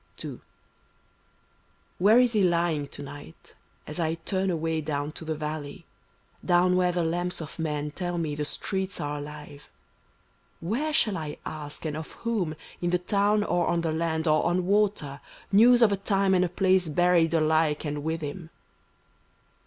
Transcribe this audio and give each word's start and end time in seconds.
161| 0.17 0.33
II 0.39 0.43
Where 1.99 2.19
is 2.19 2.33
he 2.33 2.41
lying 2.41 2.87
to 2.87 3.03
night, 3.03 3.53
as 3.85 3.99
I 3.99 4.15
turn 4.15 4.49
away 4.49 4.81
down 4.81 5.11
to 5.11 5.23
the 5.23 5.35
valley, 5.35 5.85
Down 6.43 6.75
where 6.75 6.91
the 6.91 7.03
lamps 7.03 7.39
of 7.39 7.59
men 7.59 7.91
tell 7.91 8.17
me 8.17 8.33
the 8.33 8.43
streets 8.43 8.99
are 8.99 9.19
alive? 9.19 9.69
Where 10.59 10.91
shall 10.91 11.17
I 11.17 11.37
ask, 11.45 11.85
and 11.85 11.95
of 11.95 12.13
whom, 12.13 12.55
in 12.81 12.89
the 12.89 12.97
town 12.97 13.43
or 13.43 13.67
on 13.67 13.81
land 13.81 14.27
or 14.27 14.43
on 14.43 14.65
water, 14.65 15.21
News 15.51 15.83
of 15.83 15.91
a 15.91 15.97
time 15.97 16.33
and 16.33 16.43
a 16.45 16.49
place 16.49 16.89
buried 16.89 17.35
alike 17.35 17.85
and 17.85 18.03
with 18.03 18.21
him 18.21 18.49